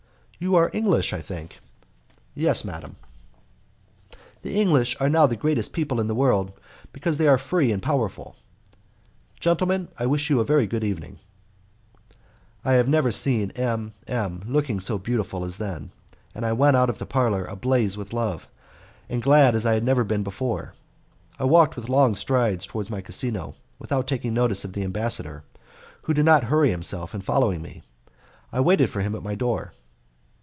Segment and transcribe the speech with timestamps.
[0.43, 1.59] "You are English, I think?"
[2.33, 2.95] "Yes, madam."
[4.41, 6.51] "The English are now the greatest people in the world,
[6.91, 8.35] because they are free and powerful.
[9.39, 11.19] Gentlemen, I wish you a very good evening."
[12.65, 15.91] I had never seen M M looking so beautiful as then,
[16.33, 18.47] and I went out of the parlour ablaze with love,
[19.07, 20.73] and glad as I had never been before.
[21.37, 25.43] I walked with long strides towards my casino, without taking notice of the ambassador,
[26.05, 27.83] who did not hurry himself in following me;
[28.51, 29.73] I waited for him at my door.